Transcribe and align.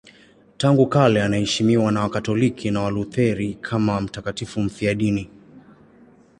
Tangu 0.57 0.87
kale 0.87 1.23
anaheshimiwa 1.23 1.91
na 1.91 2.01
Wakatoliki 2.01 2.71
na 2.71 2.81
Walutheri 2.81 3.53
kama 3.53 4.01
mtakatifu 4.01 4.59
mfiadini. 4.61 5.29